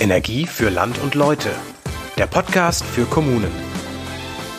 [0.00, 1.50] Energie für Land und Leute.
[2.18, 3.63] Der Podcast für Kommunen.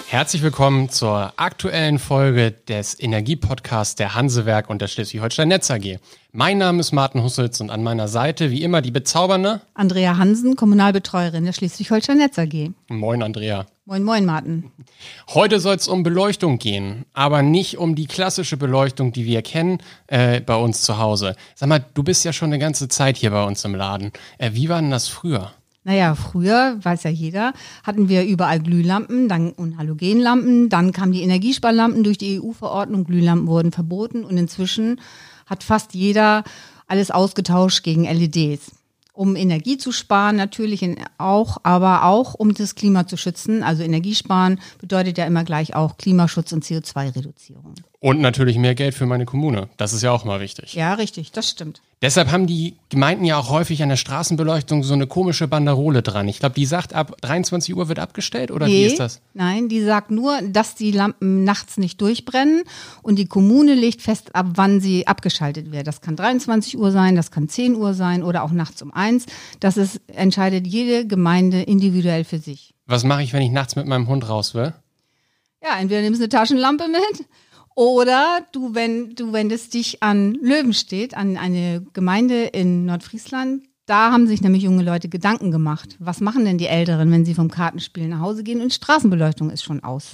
[0.08, 5.98] Herzlich willkommen zur aktuellen Folge des Energiepodcasts der Hansewerk und der Schleswig-Holstein Netz AG.
[6.32, 10.56] Mein Name ist Martin Hussels und an meiner Seite wie immer die bezaubernde Andrea Hansen,
[10.56, 12.72] Kommunalbetreuerin der Schleswig-Holstein Netz AG.
[12.88, 13.66] Moin Andrea.
[13.86, 14.72] Moin, moin Martin.
[15.34, 19.80] Heute soll es um Beleuchtung gehen, aber nicht um die klassische Beleuchtung, die wir kennen
[20.08, 21.36] äh, bei uns zu Hause.
[21.56, 24.12] Sag mal, du bist ja schon eine ganze Zeit hier bei uns im Laden.
[24.38, 25.52] Äh, wie war denn das früher?
[25.86, 27.54] Naja, früher, weiß ja jeder,
[27.84, 30.68] hatten wir überall Glühlampen dann, und Halogenlampen.
[30.68, 33.04] Dann kamen die Energiesparlampen durch die EU-Verordnung.
[33.04, 35.00] Glühlampen wurden verboten und inzwischen
[35.46, 36.44] hat fast jeder
[36.88, 38.72] alles ausgetauscht gegen LEDs.
[39.14, 40.84] Um Energie zu sparen natürlich
[41.20, 43.62] auch, aber auch um das Klima zu schützen.
[43.62, 47.76] Also Energiesparen bedeutet ja immer gleich auch Klimaschutz und CO2-Reduzierung.
[48.00, 49.70] Und natürlich mehr Geld für meine Kommune.
[49.78, 50.74] Das ist ja auch mal wichtig.
[50.74, 51.82] Ja, richtig, das stimmt.
[52.02, 56.28] Deshalb haben die Gemeinden ja auch häufig an der Straßenbeleuchtung so eine komische Banderole dran.
[56.28, 59.22] Ich glaube, die sagt, ab 23 Uhr wird abgestellt oder nee, wie ist das?
[59.34, 62.64] Nein, die sagt nur, dass die Lampen nachts nicht durchbrennen
[63.02, 65.88] und die Kommune legt fest, ab wann sie abgeschaltet wird.
[65.88, 69.26] Das kann 23 Uhr sein, das kann 10 Uhr sein oder auch nachts um eins.
[69.62, 72.74] Das ist, entscheidet jede Gemeinde individuell für sich.
[72.86, 74.74] Was mache ich, wenn ich nachts mit meinem Hund raus will?
[75.64, 77.26] Ja, entweder nimmst du eine Taschenlampe mit
[77.76, 83.64] oder du, wenn, du wendest dich an Löwenstedt, an eine Gemeinde in Nordfriesland.
[83.86, 85.96] Da haben sich nämlich junge Leute Gedanken gemacht.
[86.00, 89.64] Was machen denn die Älteren, wenn sie vom Kartenspielen nach Hause gehen und Straßenbeleuchtung ist
[89.64, 90.14] schon aus?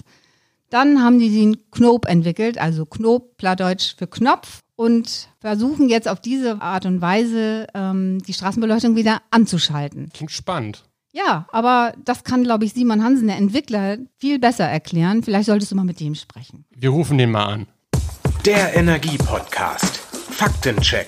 [0.70, 6.20] Dann haben die den Knob entwickelt, also Knob, Plattdeutsch für Knopf und versuchen jetzt auf
[6.20, 10.10] diese Art und Weise ähm, die Straßenbeleuchtung wieder anzuschalten.
[10.14, 10.84] Klingt spannend.
[11.14, 15.24] Ja, aber das kann, glaube ich, Simon Hansen, der Entwickler, viel besser erklären.
[15.24, 16.64] Vielleicht solltest du mal mit dem sprechen.
[16.74, 17.68] Wir rufen den mal an.
[18.46, 19.98] Der Energie-Podcast.
[19.98, 21.08] Faktencheck.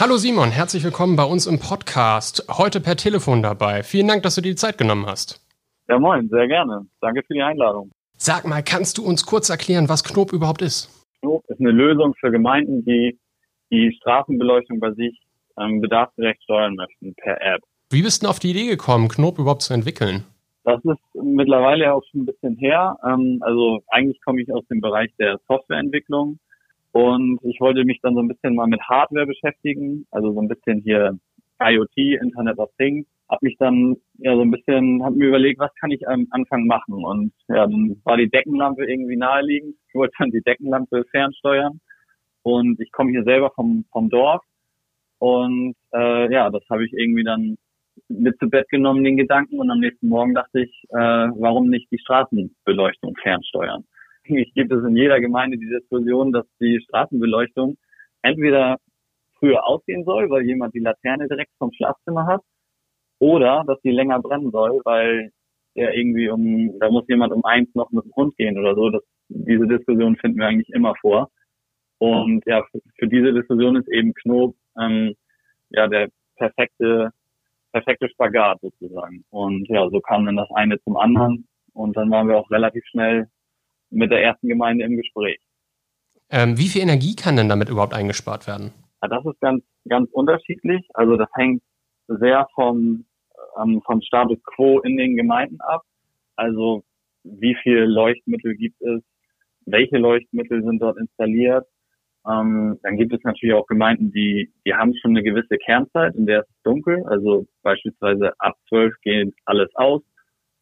[0.00, 2.46] Hallo Simon, herzlich willkommen bei uns im Podcast.
[2.48, 3.82] Heute per Telefon dabei.
[3.82, 5.46] Vielen Dank, dass du dir die Zeit genommen hast.
[5.88, 6.86] Ja, moin, sehr gerne.
[7.02, 7.90] Danke für die Einladung.
[8.16, 10.88] Sag mal, kannst du uns kurz erklären, was Knob überhaupt ist?
[11.20, 13.18] Knob ist eine Lösung für Gemeinden, die
[13.70, 15.20] die Straßenbeleuchtung bei sich
[15.58, 17.62] ähm, bedarfsgerecht steuern möchten per App.
[17.90, 20.24] Wie bist du denn auf die Idee gekommen, Knob überhaupt zu entwickeln?
[20.64, 22.96] Das ist mittlerweile auch schon ein bisschen her.
[23.04, 26.38] Ähm, also eigentlich komme ich aus dem Bereich der Softwareentwicklung
[26.92, 30.48] und ich wollte mich dann so ein bisschen mal mit Hardware beschäftigen, also so ein
[30.48, 31.18] bisschen hier
[31.60, 33.06] IoT, Internet of Things.
[33.28, 36.66] Hab mich dann ja so ein bisschen, hab mir überlegt, was kann ich am Anfang
[36.66, 39.74] machen und ja, dann war die Deckenlampe irgendwie naheliegend.
[39.88, 41.80] Ich wollte dann die Deckenlampe fernsteuern
[42.42, 44.42] und ich komme hier selber vom vom Dorf
[45.18, 47.56] und äh, ja, das habe ich irgendwie dann
[48.08, 49.58] mit zu Bett genommen, den Gedanken.
[49.58, 53.84] Und am nächsten Morgen dachte ich, äh, warum nicht die Straßenbeleuchtung fernsteuern?
[54.24, 57.76] Ich gibt es in jeder Gemeinde die Diskussion, dass die Straßenbeleuchtung
[58.22, 58.78] entweder
[59.38, 62.40] früher ausgehen soll, weil jemand die Laterne direkt vom Schlafzimmer hat,
[63.18, 65.30] oder dass sie länger brennen soll, weil
[65.76, 68.90] der irgendwie um, da muss jemand um eins noch mit dem Hund gehen oder so.
[68.90, 71.30] Das, diese Diskussion finden wir eigentlich immer vor.
[71.98, 75.14] Und ja, für, für diese Diskussion ist eben Knob ähm,
[75.70, 77.12] ja der perfekte
[77.72, 79.24] perfekte Spagat sozusagen.
[79.30, 82.84] Und ja, so kam dann das eine zum anderen und dann waren wir auch relativ
[82.86, 83.28] schnell
[83.90, 85.40] mit der ersten Gemeinde im Gespräch.
[86.30, 88.72] Ähm, wie viel Energie kann denn damit überhaupt eingespart werden?
[89.02, 90.86] Ja, das ist ganz ganz unterschiedlich.
[90.94, 91.62] Also das hängt
[92.06, 93.04] sehr vom
[93.60, 95.82] ähm, vom Status quo in den Gemeinden ab.
[96.36, 96.84] Also
[97.24, 99.02] wie viel Leuchtmittel gibt es,
[99.66, 101.66] welche Leuchtmittel sind dort installiert,
[102.26, 106.26] ähm, dann gibt es natürlich auch Gemeinden, die, die haben schon eine gewisse Kernzeit, in
[106.26, 107.04] der es dunkel.
[107.06, 110.02] Also beispielsweise ab zwölf geht alles aus.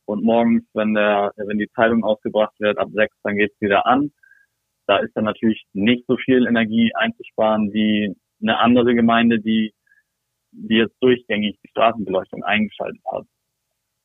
[0.04, 4.12] Und morgens, wenn der, wenn die Zeitung ausgebracht wird, ab sechs, dann geht's wieder an.
[4.86, 9.72] Da ist dann natürlich nicht so viel Energie einzusparen wie eine andere Gemeinde, die,
[10.50, 13.26] die jetzt durchgängig die Straßenbeleuchtung eingeschaltet hat.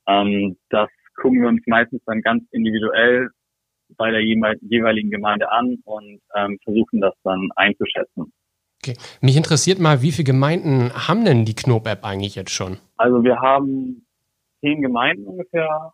[0.07, 3.29] Ähm, das gucken wir uns meistens dann ganz individuell
[3.96, 8.31] bei der jeweiligen Gemeinde an und ähm, versuchen das dann einzuschätzen.
[8.81, 8.96] Okay.
[9.22, 12.78] Mich interessiert mal, wie viele Gemeinden haben denn die Knob-App eigentlich jetzt schon?
[12.98, 14.06] Also wir haben
[14.62, 15.94] zehn Gemeinden ungefähr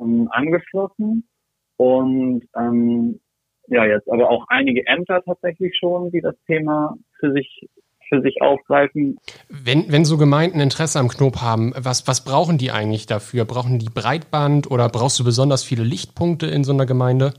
[0.00, 1.28] ähm, angeschlossen
[1.76, 3.20] und ähm,
[3.68, 7.68] ja, jetzt aber auch einige Ämter tatsächlich schon, die das Thema für sich
[8.12, 9.16] für sich aufgreifen.
[9.48, 13.46] Wenn, wenn so Gemeinden Interesse am Knob haben, was, was brauchen die eigentlich dafür?
[13.46, 17.32] Brauchen die Breitband oder brauchst du besonders viele Lichtpunkte in so einer Gemeinde?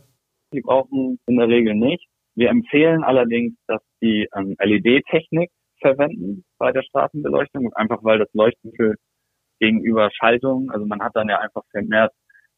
[0.51, 2.07] Die brauchen in der Regel nicht.
[2.35, 8.95] Wir empfehlen allerdings, dass die ähm, LED-Technik verwenden bei der Straßenbeleuchtung, einfach weil das Leuchtmittel
[9.59, 12.11] gegenüber Schaltung, also man hat dann ja einfach vermehrt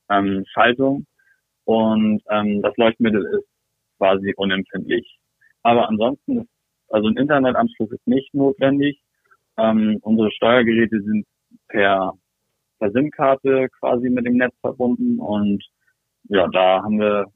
[0.10, 1.06] ähm, Schaltung
[1.66, 3.48] und ähm, das Leuchtmittel ist
[3.98, 5.18] quasi unempfindlich.
[5.64, 6.55] Aber ansonsten ist
[6.90, 9.02] also ein Internetanschluss ist nicht notwendig
[9.58, 11.26] Ähm, unsere Steuergeräte sind
[11.70, 12.14] per,
[12.80, 15.64] per SIM-Karte quasi mit dem Netz verbunden und
[16.28, 17.28] ja, da haben wir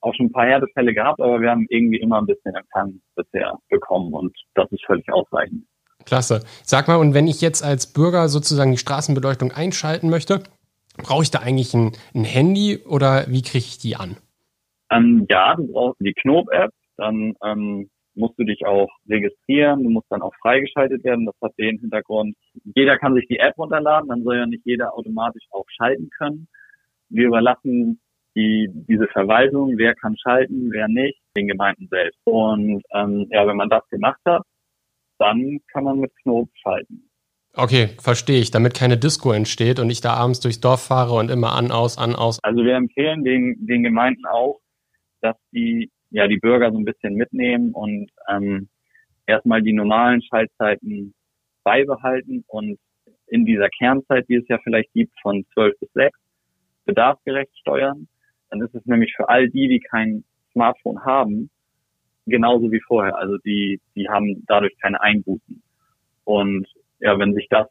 [0.00, 3.58] auch schon ein paar Herdefälle gehabt, aber wir haben irgendwie immer ein bisschen Empfang bisher
[3.68, 5.64] bekommen und das ist völlig ausreichend.
[6.04, 6.40] Klasse.
[6.62, 10.42] Sag mal, und wenn ich jetzt als Bürger sozusagen die Straßenbeleuchtung einschalten möchte,
[10.96, 14.16] brauche ich da eigentlich ein, ein Handy oder wie kriege ich die an?
[14.90, 20.10] Ähm, ja, du brauchst die Knob-App, dann ähm, musst du dich auch registrieren, du musst
[20.10, 21.26] dann auch freigeschaltet werden.
[21.26, 22.36] Das hat den Hintergrund.
[22.74, 26.48] Jeder kann sich die App runterladen, dann soll ja nicht jeder automatisch auch schalten können.
[27.08, 28.00] Wir überlassen
[28.34, 32.18] die, diese Verwaltung, wer kann schalten, wer nicht, den Gemeinden selbst.
[32.24, 34.42] Und ähm, ja, wenn man das gemacht hat,
[35.18, 37.08] dann kann man mit Knob schalten.
[37.54, 41.30] Okay, verstehe ich, damit keine Disco entsteht und ich da abends durchs Dorf fahre und
[41.30, 42.38] immer an, aus, an, aus.
[42.42, 44.60] Also wir empfehlen den, den Gemeinden auch,
[45.20, 48.68] dass die ja die Bürger so ein bisschen mitnehmen und ähm,
[49.26, 51.14] erstmal die normalen Schaltzeiten
[51.64, 52.78] beibehalten und
[53.26, 56.18] in dieser Kernzeit, die es ja vielleicht gibt, von 12 bis 6,
[56.86, 58.08] bedarfsgerecht steuern.
[58.50, 61.50] Dann ist es nämlich für all die, die kein Smartphone haben,
[62.26, 63.16] genauso wie vorher.
[63.16, 65.62] Also die, die haben dadurch keine Einbußen.
[66.24, 66.66] Und
[67.00, 67.68] ja, wenn sich das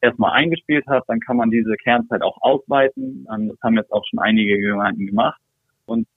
[0.00, 3.26] erstmal eingespielt hat, dann kann man diese Kernzeit auch ausweiten.
[3.32, 5.40] Ähm, das haben jetzt auch schon einige Gemeinden gemacht.
[5.86, 6.08] Und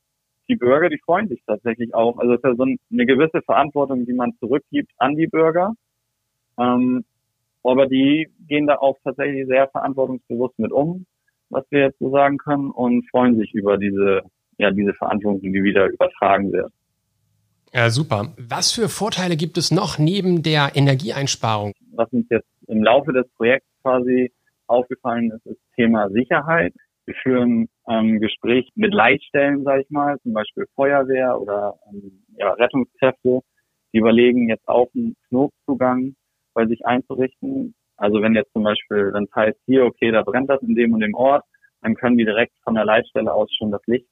[0.47, 2.17] die Bürger, die freuen sich tatsächlich auch.
[2.17, 5.73] Also es ist ja so eine gewisse Verantwortung, die man zurückgibt an die Bürger.
[6.57, 7.03] Ähm,
[7.63, 11.05] aber die gehen da auch tatsächlich sehr verantwortungsbewusst mit um,
[11.49, 14.21] was wir jetzt so sagen können, und freuen sich über diese,
[14.57, 16.71] ja, diese Verantwortung, die wieder übertragen wird.
[17.73, 18.33] Ja, super.
[18.37, 21.73] Was für Vorteile gibt es noch neben der Energieeinsparung?
[21.93, 24.31] Was uns jetzt im Laufe des Projekts quasi
[24.67, 26.73] aufgefallen ist, ist Thema Sicherheit.
[27.05, 32.51] Wir führen ähm, Gespräch mit Leitstellen, sage ich mal, zum Beispiel Feuerwehr oder ähm, ja,
[32.53, 33.41] Rettungskräfte.
[33.93, 36.15] Die überlegen jetzt auch einen Knopfzugang
[36.53, 37.75] bei sich einzurichten.
[37.97, 40.93] Also wenn jetzt zum Beispiel, wenn es heißt, hier, okay, da brennt das in dem
[40.93, 41.45] und dem Ort,
[41.81, 44.07] dann können die direkt von der Leitstelle aus schon das Licht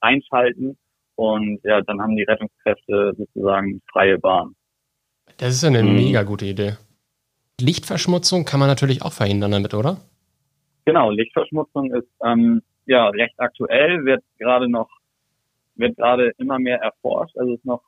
[0.00, 0.76] einschalten
[1.16, 4.54] und ja, dann haben die Rettungskräfte sozusagen freie Bahn.
[5.38, 5.94] Das ist eine mhm.
[5.94, 6.76] mega gute Idee.
[7.60, 10.00] Lichtverschmutzung kann man natürlich auch verhindern damit, oder?
[10.84, 14.90] Genau, Lichtverschmutzung ist ähm, ja recht aktuell, wird gerade noch,
[15.76, 17.36] wird gerade immer mehr erforscht.
[17.38, 17.82] Also ist noch,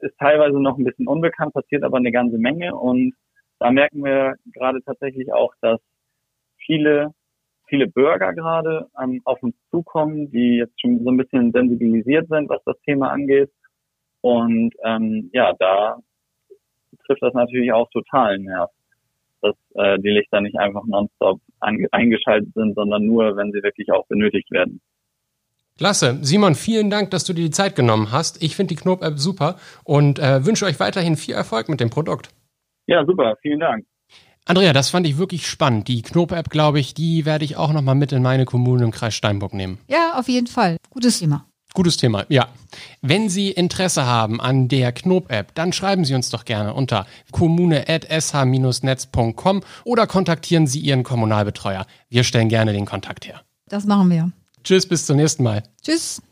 [0.00, 3.14] ist teilweise noch ein bisschen unbekannt, passiert aber eine ganze Menge und
[3.60, 5.80] da merken wir gerade tatsächlich auch, dass
[6.58, 7.12] viele
[7.68, 12.48] viele Bürger gerade ähm, auf uns zukommen, die jetzt schon so ein bisschen sensibilisiert sind,
[12.48, 13.50] was das Thema angeht.
[14.20, 15.98] Und ähm, ja, da
[17.06, 18.70] trifft das natürlich auch total Nerv,
[19.42, 24.06] dass äh, die Lichter nicht einfach nonstop eingeschaltet sind, sondern nur, wenn sie wirklich auch
[24.06, 24.80] benötigt werden.
[25.76, 26.18] Klasse.
[26.22, 28.42] Simon, vielen Dank, dass du dir die Zeit genommen hast.
[28.42, 32.30] Ich finde die Knob-App super und äh, wünsche euch weiterhin viel Erfolg mit dem Produkt.
[32.86, 33.36] Ja, super.
[33.42, 33.86] Vielen Dank.
[34.44, 35.88] Andrea, das fand ich wirklich spannend.
[35.88, 39.14] Die Knob-App, glaube ich, die werde ich auch nochmal mit in meine Kommune im Kreis
[39.14, 39.78] Steinburg nehmen.
[39.88, 40.78] Ja, auf jeden Fall.
[40.90, 41.44] Gutes Thema.
[41.74, 42.48] Gutes Thema, ja.
[43.02, 49.62] Wenn Sie Interesse haben an der Knob-App, dann schreiben Sie uns doch gerne unter kommune.sh-netz.com
[49.84, 51.86] oder kontaktieren Sie Ihren Kommunalbetreuer.
[52.08, 53.42] Wir stellen gerne den Kontakt her.
[53.68, 54.32] Das machen wir.
[54.64, 55.62] Tschüss, bis zum nächsten Mal.
[55.82, 56.22] Tschüss.